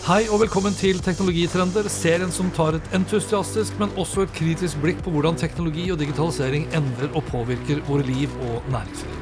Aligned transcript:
Hei 0.00 0.22
og 0.32 0.38
velkommen 0.40 0.72
til 0.72 0.96
Teknologitrender, 1.04 1.84
serien 1.92 2.30
som 2.32 2.46
tar 2.56 2.78
et 2.78 2.86
entusiastisk, 2.96 3.74
men 3.76 3.90
også 4.00 4.22
et 4.24 4.32
kritisk 4.32 4.80
blikk 4.80 5.02
på 5.04 5.12
hvordan 5.12 5.36
teknologi 5.36 5.90
og 5.92 5.98
digitalisering 6.00 6.64
endrer 6.72 7.12
og 7.12 7.26
påvirker 7.28 7.82
våre 7.84 8.06
liv 8.08 8.32
og 8.48 8.64
næringsliv. 8.72 9.18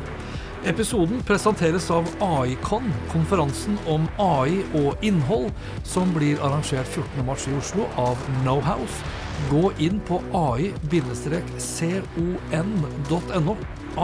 Episoden 0.71 1.19
presenteres 1.27 1.91
av 1.91 2.07
AICON, 2.23 2.87
konferansen 3.11 3.75
om 3.91 4.07
AI 4.23 4.63
og 4.79 5.03
innhold, 5.03 5.51
som 5.83 6.15
blir 6.15 6.39
arrangert 6.47 6.87
14.3 6.95 7.51
i 7.51 7.59
Oslo 7.59 7.91
av 7.99 8.15
Knowhouse. 8.39 9.03
Gå 9.51 9.75
inn 9.83 9.99
på 10.07 10.23
ai-con.no, 10.31 10.79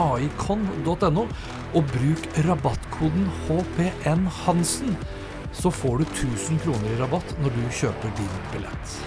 aicon.no, 0.05 1.27
og 1.75 1.83
bruk 1.95 2.21
rabattkoden 2.49 3.31
HPN 3.47 4.27
Hansen, 4.43 4.91
så 5.55 5.71
får 5.71 5.97
du 5.97 6.07
1000 6.11 6.63
kroner 6.63 6.93
i 6.93 6.97
rabatt 6.99 7.37
når 7.43 7.55
du 7.55 7.61
kjøper 7.81 8.17
din 8.19 8.41
billett. 8.53 8.97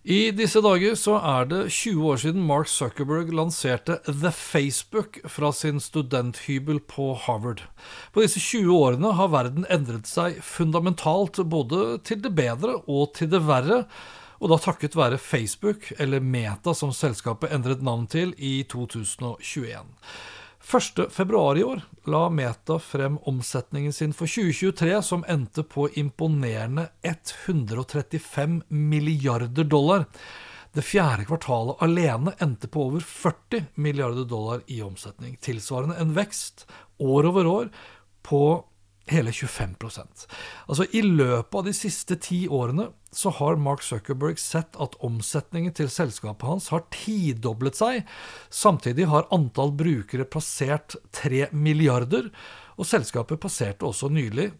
I 0.00 0.30
disse 0.32 0.62
dager 0.64 0.94
så 0.96 1.18
er 1.20 1.44
det 1.50 1.58
20 1.76 2.06
år 2.08 2.20
siden 2.22 2.44
Mark 2.48 2.70
Zuckerberg 2.72 3.34
lanserte 3.36 3.98
The 4.06 4.30
Facebook 4.32 5.18
fra 5.28 5.50
sin 5.52 5.76
studenthybel 5.76 6.80
på 6.88 7.12
Harvard. 7.26 7.60
På 8.14 8.24
disse 8.24 8.40
20 8.40 8.72
årene 8.72 9.12
har 9.18 9.28
verden 9.28 9.68
endret 9.68 10.08
seg 10.08 10.40
fundamentalt, 10.40 11.42
både 11.44 11.98
til 12.08 12.24
det 12.24 12.32
bedre 12.32 12.78
og 12.88 13.12
til 13.20 13.28
det 13.28 13.42
verre. 13.44 13.82
Og 14.40 14.48
da 14.48 14.56
takket 14.64 14.96
være 14.96 15.20
Facebook, 15.20 15.92
eller 16.00 16.24
Meta 16.24 16.72
som 16.72 16.96
selskapet 16.96 17.52
endret 17.52 17.84
navn 17.84 18.08
til, 18.08 18.32
i 18.40 18.62
2021. 18.72 19.84
1.2 20.64 21.58
i 21.58 21.64
år 21.64 21.80
la 22.06 22.28
Meta 22.30 22.78
frem 22.78 23.18
omsetningen 23.28 23.92
sin 23.92 24.12
for 24.12 24.28
2023, 24.28 25.02
som 25.02 25.24
endte 25.28 25.64
på 25.64 25.88
imponerende 25.98 26.88
135 27.02 28.62
milliarder 28.68 29.64
dollar. 29.64 30.04
Det 30.72 30.84
fjerde 30.86 31.26
kvartalet 31.26 31.80
alene 31.82 32.34
endte 32.38 32.68
på 32.70 32.84
over 32.90 33.00
40 33.02 33.64
milliarder 33.74 34.28
dollar 34.28 34.60
i 34.70 34.82
omsetning, 34.82 35.36
tilsvarende 35.42 35.96
en 35.98 36.14
vekst 36.14 36.66
år 36.98 37.26
over 37.32 37.46
år 37.46 37.72
på 38.22 38.42
hele 39.10 39.32
25% 39.34 40.24
Altså 40.70 40.86
I 40.96 41.02
løpet 41.04 41.58
av 41.58 41.66
de 41.66 41.74
siste 41.76 42.16
ti 42.22 42.44
årene 42.48 42.88
så 43.14 43.32
har 43.40 43.58
Mark 43.58 43.82
Zuckerberg 43.82 44.38
sett 44.38 44.78
at 44.80 44.96
omsetningen 45.06 45.74
til 45.74 45.90
selskapet 45.90 46.46
hans 46.46 46.68
har 46.70 46.84
tidoblet 46.94 47.74
seg. 47.74 48.04
Samtidig 48.54 49.08
har 49.10 49.26
antall 49.34 49.72
brukere 49.74 50.28
passert 50.30 50.94
3 51.18 51.48
milliarder, 51.50 52.28
og 52.78 52.86
selskapet 52.86 53.42
passerte 53.42 53.88
også 53.88 54.12
nylig 54.14 54.52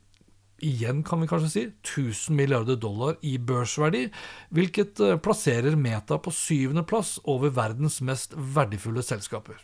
igjen 0.65 1.03
kan 1.07 1.23
vi 1.23 1.29
kanskje 1.31 1.51
si, 1.53 1.65
1000 1.87 2.37
milliarder 2.37 2.79
dollar 2.81 3.17
i 3.27 3.37
børsverdi, 3.39 4.07
hvilket 4.55 5.01
eh, 5.05 5.19
plasserer 5.23 5.77
Meta 5.77 6.21
på 6.21 6.33
syvendeplass 6.35 7.19
over 7.31 7.53
verdens 7.57 8.01
mest 8.05 8.37
verdifulle 8.37 9.05
selskaper. 9.07 9.59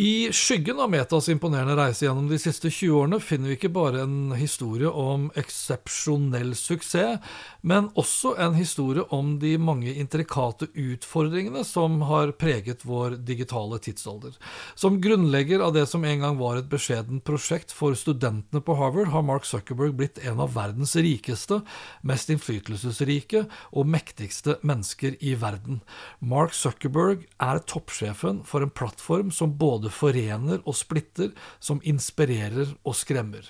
I 0.00 0.32
skyggen 0.32 0.78
av 0.80 0.90
Metas 0.90 1.26
imponerende 1.28 1.74
reise 1.74 2.04
gjennom 2.04 2.28
de 2.30 2.36
siste 2.38 2.70
20 2.70 2.92
årene 2.94 3.18
finner 3.18 3.50
vi 3.50 3.56
ikke 3.56 3.70
bare 3.74 4.04
en 4.04 4.30
historie 4.38 4.86
om 4.86 5.24
eksepsjonell 5.34 6.52
suksess, 6.54 7.18
men 7.66 7.88
også 7.98 8.36
en 8.38 8.54
historie 8.54 9.02
om 9.10 9.32
de 9.42 9.56
mange 9.58 9.90
intrikate 9.98 10.68
utfordringene 10.70 11.64
som 11.66 11.96
har 12.06 12.30
preget 12.38 12.84
vår 12.86 13.16
digitale 13.26 13.80
tidsalder. 13.82 14.36
Som 14.78 15.00
grunnlegger 15.02 15.64
av 15.66 15.74
det 15.74 15.82
som 15.90 16.06
en 16.06 16.22
gang 16.22 16.38
var 16.38 16.60
et 16.60 16.70
beskjedent 16.70 17.26
prosjekt 17.26 17.74
for 17.74 17.98
studentene 17.98 18.62
på 18.62 18.78
Harvard, 18.78 19.10
har 19.10 19.26
Mark 19.26 19.50
Zuckerberg 19.50 19.98
blitt 19.98 20.22
en 20.22 20.38
av 20.46 20.54
verdens 20.54 20.94
rikeste, 20.94 21.58
mest 22.06 22.30
innflytelsesrike 22.30 23.48
og 23.74 23.90
mektigste 23.90 24.60
mennesker 24.62 25.18
i 25.18 25.34
verden. 25.42 25.82
Mark 26.22 26.54
Zuckerberg 26.54 27.26
er 27.42 27.64
toppsjefen 27.66 28.44
for 28.46 28.62
en 28.62 28.70
plattform 28.70 29.34
som 29.34 29.58
både 29.58 29.87
både 29.88 29.96
forener 29.96 30.60
og 30.66 30.76
splitter, 30.76 31.32
som 31.60 31.80
inspirerer 31.82 32.76
og 32.84 32.94
skremmer. 32.94 33.44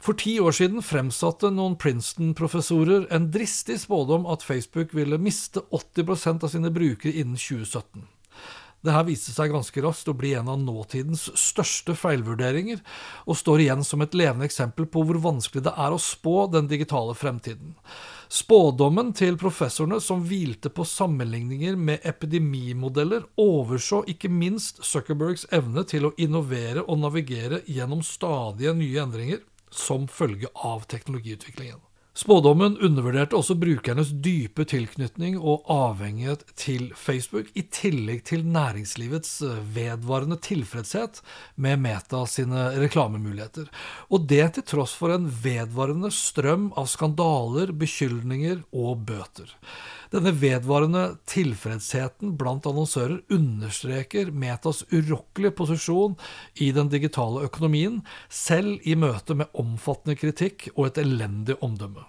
For 0.00 0.14
ti 0.14 0.38
år 0.40 0.52
siden 0.52 0.82
fremsatte 0.82 1.50
noen 1.50 1.76
Princeton-professorer 1.76 3.08
en 3.10 3.30
dristig 3.30 3.80
spådom 3.80 4.26
at 4.26 4.42
Facebook 4.42 4.94
ville 4.94 5.18
miste 5.18 5.60
80% 5.70 6.44
av 6.44 6.48
sine 6.48 6.70
brukere 6.70 7.12
innen 7.12 7.36
2017. 7.36 8.06
Dette 8.84 9.06
viste 9.08 9.32
seg 9.32 9.50
ganske 9.50 9.82
raskt 9.82 10.08
å 10.08 10.14
bli 10.14 10.34
en 10.34 10.48
av 10.48 10.60
nåtidens 10.60 11.30
største 11.34 11.96
feilvurderinger, 11.96 12.78
og 13.26 13.36
står 13.36 13.64
igjen 13.64 13.82
som 13.82 14.02
et 14.02 14.14
levende 14.14 14.46
eksempel 14.46 14.86
på 14.86 15.02
hvor 15.02 15.18
vanskelig 15.18 15.64
det 15.66 15.74
er 15.74 15.92
å 15.92 15.98
spå 15.98 16.46
den 16.52 16.68
digitale 16.70 17.16
fremtiden. 17.16 17.74
Spådommen 18.28 19.12
til 19.14 19.36
professorene, 19.38 20.00
som 20.02 20.24
hvilte 20.26 20.70
på 20.74 20.84
sammenligninger 20.88 21.76
med 21.78 22.06
epidemimodeller, 22.08 23.28
overså 23.38 24.02
ikke 24.10 24.30
minst 24.32 24.82
Zuckerbergs 24.84 25.46
evne 25.54 25.86
til 25.86 26.08
å 26.08 26.14
innovere 26.18 26.82
og 26.82 26.98
navigere 27.04 27.62
gjennom 27.70 28.02
stadige 28.02 28.74
nye 28.74 29.04
endringer 29.06 29.44
som 29.70 30.08
følge 30.10 30.50
av 30.58 30.88
teknologiutviklingen. 30.90 31.85
Spådommen 32.16 32.78
undervurderte 32.80 33.36
også 33.36 33.58
brukernes 33.60 34.08
dype 34.24 34.64
tilknytning 34.64 35.34
og 35.36 35.66
avhengighet 35.68 36.46
til 36.56 36.86
Facebook, 36.96 37.50
i 37.52 37.66
tillegg 37.68 38.22
til 38.30 38.46
næringslivets 38.48 39.34
eh, 39.44 39.58
vedvarende 39.74 40.38
tilfredshet 40.40 41.20
med 41.60 41.82
Meta 41.84 42.22
sine 42.24 42.70
reklamemuligheter. 42.80 43.68
Og 44.08 44.24
det 44.32 44.46
til 44.56 44.64
tross 44.72 44.96
for 44.96 45.12
en 45.12 45.28
vedvarende 45.28 46.08
strøm 46.08 46.70
av 46.80 46.88
skandaler, 46.88 47.74
beskyldninger 47.76 48.64
og 48.72 49.04
bøter. 49.12 49.52
Denne 50.12 50.32
vedvarende 50.38 51.04
tilfredsheten 51.28 52.36
blant 52.38 52.66
annonsører 52.68 53.20
understreker 53.34 54.30
Metas 54.30 54.84
urokkelige 54.92 55.54
posisjon 55.58 56.18
i 56.62 56.72
den 56.76 56.90
digitale 56.92 57.46
økonomien, 57.48 58.02
selv 58.30 58.78
i 58.86 58.94
møte 58.98 59.38
med 59.38 59.50
omfattende 59.58 60.18
kritikk 60.18 60.68
og 60.76 60.90
et 60.90 61.02
elendig 61.02 61.58
omdømme. 61.64 62.06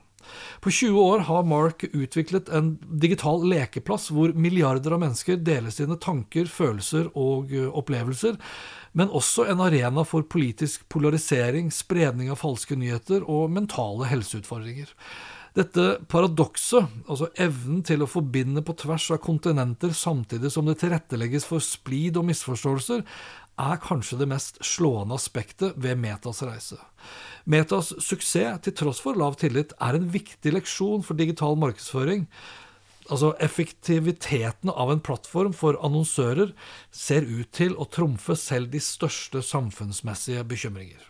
På 0.60 0.72
20 0.72 1.00
år 1.00 1.22
har 1.28 1.46
Mark 1.48 1.86
utviklet 1.94 2.50
en 2.52 2.74
digital 3.00 3.46
lekeplass 3.48 4.10
hvor 4.12 4.34
milliarder 4.36 4.96
av 4.96 5.02
mennesker 5.06 5.40
deler 5.40 5.72
sine 5.74 5.96
tanker, 6.04 6.50
følelser 6.52 7.08
og 7.16 7.54
opplevelser, 7.72 8.36
men 8.98 9.14
også 9.14 9.48
en 9.48 9.64
arena 9.64 10.04
for 10.08 10.28
politisk 10.28 10.88
polarisering, 10.92 11.72
spredning 11.72 12.32
av 12.34 12.42
falske 12.42 12.76
nyheter 12.76 13.24
og 13.24 13.52
mentale 13.54 14.10
helseutfordringer. 14.12 14.92
Dette 15.58 15.86
paradokset, 16.06 16.86
altså 17.10 17.32
evnen 17.42 17.80
til 17.86 18.04
å 18.06 18.10
forbinde 18.10 18.62
på 18.62 18.76
tvers 18.78 19.08
av 19.16 19.24
kontinenter 19.24 19.96
samtidig 19.98 20.52
som 20.54 20.68
det 20.70 20.78
tilrettelegges 20.84 21.48
for 21.50 21.64
splid 21.66 22.20
og 22.20 22.28
misforståelser, 22.30 23.02
er 23.58 23.82
kanskje 23.82 24.20
det 24.20 24.28
mest 24.30 24.60
slående 24.62 25.18
aspektet 25.18 25.74
ved 25.82 25.98
Metas 25.98 26.44
reise. 26.46 26.78
Metas 27.50 27.90
suksess, 27.98 28.62
til 28.62 28.78
tross 28.78 29.02
for 29.02 29.18
lav 29.18 29.40
tillit, 29.42 29.74
er 29.82 29.98
en 29.98 30.08
viktig 30.14 30.54
leksjon 30.54 31.02
for 31.08 31.18
digital 31.18 31.58
markedsføring. 31.58 32.28
Altså 33.10 33.34
Effektiviteten 33.42 34.70
av 34.70 34.94
en 34.94 35.02
plattform 35.02 35.58
for 35.58 35.82
annonsører 35.82 36.54
ser 36.94 37.26
ut 37.26 37.50
til 37.56 37.74
å 37.82 37.90
trumfe 37.90 38.38
selv 38.38 38.70
de 38.76 38.84
største 38.84 39.42
samfunnsmessige 39.42 40.46
bekymringer. 40.46 41.02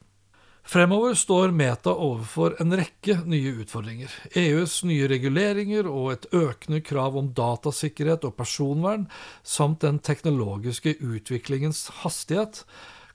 Fremover 0.68 1.14
står 1.16 1.54
Meta 1.56 1.94
overfor 1.96 2.58
en 2.60 2.76
rekke 2.76 3.14
nye 3.24 3.54
utfordringer. 3.64 4.12
EUs 4.36 4.82
nye 4.84 5.06
reguleringer 5.08 5.88
og 5.88 6.10
et 6.12 6.26
økende 6.36 6.82
krav 6.84 7.16
om 7.16 7.30
datasikkerhet 7.32 8.28
og 8.28 8.36
personvern, 8.36 9.06
samt 9.48 9.86
den 9.86 10.02
teknologiske 10.04 10.98
utviklingens 11.00 11.86
hastighet, 12.02 12.66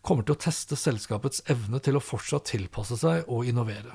kommer 0.02 0.26
til 0.26 0.34
å 0.34 0.40
teste 0.42 0.76
selskapets 0.78 1.44
evne 1.52 1.78
til 1.82 1.96
å 1.96 2.02
fortsatt 2.02 2.48
tilpasse 2.50 2.98
seg 2.98 3.28
og 3.30 3.46
innovere. 3.48 3.94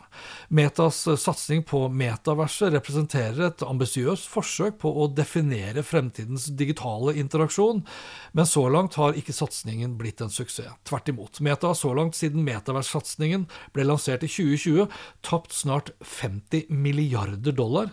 Metas 0.56 1.01
eh, 1.07 1.19
satsing 1.19 1.65
på 1.68 1.83
metaverset 1.92 2.71
representerer 2.75 3.50
et 3.50 3.65
ambisiøst 3.68 4.30
forsøk 4.31 4.80
på 4.83 4.92
å 4.92 5.09
definere 5.12 5.83
fremtidens 5.86 6.48
digitale 6.59 7.18
interaksjon, 7.19 7.83
men 8.31 8.50
så 8.50 8.65
langt 8.71 8.95
har 9.00 9.19
ikke 9.19 9.36
satsingen 9.36 9.98
blitt 10.00 10.24
en 10.24 10.33
suksess. 10.33 10.71
Tvert 10.88 11.12
imot. 11.12 11.42
Meta 11.44 11.69
har 11.69 11.77
så 11.77 11.92
langt 11.94 12.15
siden 12.18 12.45
metavers-satsingen 12.48 13.45
ble 13.75 13.86
lansert 13.86 14.24
i 14.25 14.31
2020, 14.31 14.88
tapt 15.27 15.54
snart 15.54 15.92
50 16.01 16.71
milliarder 16.74 17.54
dollar, 17.56 17.92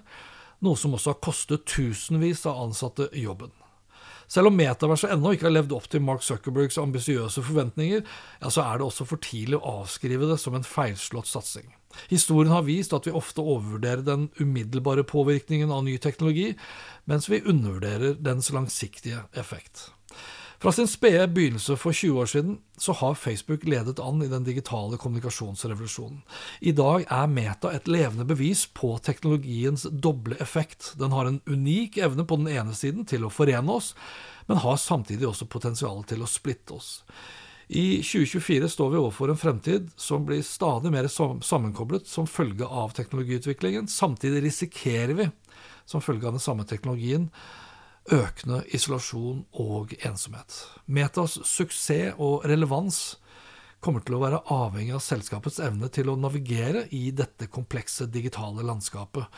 noe 0.64 0.78
som 0.80 0.94
også 0.96 1.12
har 1.12 1.20
kostet 1.24 1.66
tusenvis 1.68 2.46
av 2.48 2.62
ansatte 2.62 3.10
jobben. 3.18 3.52
Selv 4.30 4.50
om 4.50 4.56
metaverset 4.58 5.12
ennå 5.14 5.34
ikke 5.34 5.48
har 5.48 5.56
levd 5.56 5.74
opp 5.76 5.88
til 5.92 6.02
Mark 6.04 6.24
Zuckerbergs 6.26 6.78
ambisiøse 6.80 7.44
forventninger, 7.44 8.04
ja, 8.40 8.50
så 8.50 8.64
er 8.64 8.80
det 8.80 8.88
også 8.88 9.06
for 9.08 9.22
tidlig 9.22 9.60
å 9.60 9.80
avskrive 9.82 10.28
det 10.30 10.38
som 10.42 10.56
en 10.56 10.66
feilslått 10.66 11.30
satsing. 11.30 11.72
Historien 12.10 12.50
har 12.50 12.66
vist 12.66 12.94
at 12.96 13.06
vi 13.06 13.14
ofte 13.14 13.42
overvurderer 13.44 14.02
den 14.06 14.28
umiddelbare 14.40 15.06
påvirkningen 15.06 15.70
av 15.70 15.84
ny 15.86 15.96
teknologi, 16.02 16.52
mens 17.10 17.30
vi 17.30 17.44
undervurderer 17.44 18.18
dens 18.18 18.50
langsiktige 18.54 19.26
effekt. 19.38 19.90
Fra 20.64 20.72
sin 20.72 20.86
spede 20.88 21.26
begynnelse 21.28 21.74
for 21.76 21.92
20 21.92 22.20
år 22.22 22.26
siden 22.26 22.52
så 22.80 22.92
har 22.96 23.14
Facebook 23.20 23.66
ledet 23.68 23.98
an 24.00 24.22
i 24.24 24.30
den 24.32 24.46
digitale 24.46 24.96
kommunikasjonsrevolusjonen. 24.96 26.22
I 26.64 26.72
dag 26.72 27.02
er 27.04 27.26
Meta 27.28 27.68
et 27.76 27.84
levende 27.84 28.24
bevis 28.24 28.62
på 28.72 28.94
teknologiens 29.04 29.84
doble 29.92 30.38
effekt. 30.40 30.94
Den 30.96 31.12
har 31.12 31.28
en 31.28 31.42
unik 31.44 31.98
evne 32.06 32.24
på 32.24 32.38
den 32.40 32.48
ene 32.48 32.72
siden 32.72 33.04
til 33.04 33.26
å 33.28 33.32
forene 33.34 33.76
oss, 33.76 33.90
men 34.48 34.62
har 34.62 34.80
samtidig 34.80 35.26
også 35.28 35.50
potensial 35.52 36.00
til 36.08 36.24
å 36.24 36.30
splitte 36.32 36.78
oss. 36.78 36.94
I 37.68 38.00
2024 38.00 38.70
står 38.72 38.94
vi 38.94 39.00
overfor 39.02 39.34
en 39.34 39.42
fremtid 39.42 39.90
som 40.00 40.24
blir 40.24 40.40
stadig 40.48 40.94
mer 40.96 41.10
sammenkoblet 41.12 42.08
som 42.08 42.24
følge 42.24 42.64
av 42.64 42.96
teknologiutviklingen. 42.96 43.84
Samtidig 43.84 44.46
risikerer 44.48 45.12
vi, 45.20 45.28
som 45.84 46.00
følge 46.00 46.24
av 46.24 46.38
den 46.38 46.46
samme 46.46 46.64
teknologien, 46.64 47.28
økende 48.12 48.62
isolasjon 48.76 49.44
og 49.60 49.94
ensomhet. 50.04 50.56
Metas 50.86 51.38
suksess 51.48 52.18
og 52.18 52.44
relevans 52.48 53.16
kommer 53.84 54.04
til 54.04 54.16
å 54.16 54.22
være 54.22 54.42
avhengig 54.52 54.96
av 54.96 55.04
selskapets 55.04 55.60
evne 55.62 55.90
til 55.92 56.08
å 56.08 56.16
navigere 56.16 56.86
i 56.96 57.10
dette 57.16 57.50
komplekse 57.52 58.08
digitale 58.08 58.64
landskapet. 58.64 59.28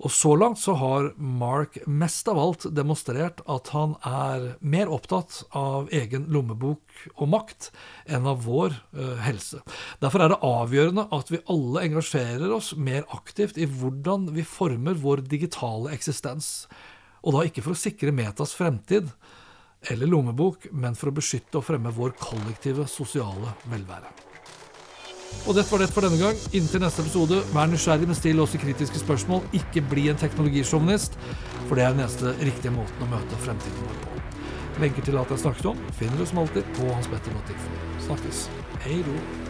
Og 0.00 0.12
så 0.12 0.30
langt 0.32 0.56
så 0.56 0.72
har 0.80 1.10
Mark 1.20 1.76
mest 1.84 2.28
av 2.32 2.38
alt 2.40 2.64
demonstrert 2.72 3.42
at 3.52 3.68
han 3.74 3.98
er 4.06 4.54
mer 4.64 4.88
opptatt 4.92 5.42
av 5.56 5.90
egen 5.92 6.24
lommebok 6.32 7.02
og 7.18 7.26
makt 7.34 7.68
enn 8.08 8.28
av 8.30 8.46
vår 8.46 8.78
eh, 8.96 9.18
helse. 9.26 9.60
Derfor 10.00 10.24
er 10.24 10.32
det 10.32 10.40
avgjørende 10.46 11.04
at 11.12 11.32
vi 11.32 11.42
alle 11.52 11.84
engasjerer 11.90 12.48
oss 12.56 12.72
mer 12.80 13.04
aktivt 13.12 13.60
i 13.60 13.68
hvordan 13.68 14.30
vi 14.36 14.46
former 14.46 14.96
vår 15.04 15.26
digitale 15.28 15.92
eksistens. 15.92 16.70
Og 17.20 17.36
da 17.36 17.44
ikke 17.46 17.64
for 17.64 17.76
å 17.76 17.80
sikre 17.80 18.14
Metas 18.16 18.54
fremtid 18.56 19.10
eller 19.90 20.10
lommebok, 20.10 20.68
men 20.76 20.96
for 20.96 21.10
å 21.10 21.16
beskytte 21.16 21.60
og 21.60 21.64
fremme 21.64 21.92
vår 21.96 22.12
kollektive 22.20 22.84
sosiale 22.88 23.54
velvære. 23.70 24.10
Og 25.46 25.54
dette 25.56 25.70
var 25.70 25.80
det 25.80 25.90
for 25.94 26.04
denne 26.04 26.20
gang. 26.20 26.40
Inntil 26.56 26.82
neste 26.82 27.04
episode, 27.04 27.38
vær 27.54 27.70
nysgjerrig, 27.70 28.08
men 28.10 28.18
still 28.18 28.42
også 28.44 28.60
kritiske 28.60 29.00
spørsmål. 29.02 29.44
Ikke 29.56 29.84
bli 29.92 30.08
en 30.10 30.18
teknologisjåvinist, 30.20 31.16
for 31.68 31.78
det 31.78 31.86
er 31.86 31.94
den 31.94 32.04
eneste 32.04 32.34
riktige 32.42 32.74
måten 32.74 33.06
å 33.06 33.12
møte 33.14 33.44
fremtiden 33.44 33.86
vår 33.86 34.02
på. 34.04 34.18
Lenker 34.80 35.06
til 35.06 35.20
alt 35.20 35.32
jeg 35.32 35.44
snakket 35.44 35.70
om, 35.72 35.86
finner 35.98 36.20
du 36.20 36.26
som 36.28 36.42
alltid 36.42 36.74
på 36.76 36.90
hanspetter.info. 36.90 37.78
Snakkes. 38.08 38.44
Hei 38.84 39.00
då. 39.06 39.49